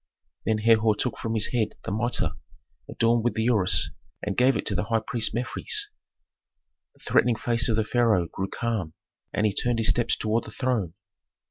[0.47, 2.31] Then Herhor took from his head the mitre
[2.89, 3.91] adorned with the ureus,
[4.23, 5.89] and gave it to the high priest Mefres.
[6.95, 8.95] The threatening face of the pharaoh grew calm,
[9.31, 10.95] and he turned his steps toward the throne.